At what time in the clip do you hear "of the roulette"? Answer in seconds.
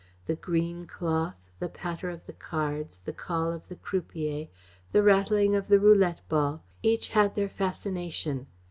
5.55-6.27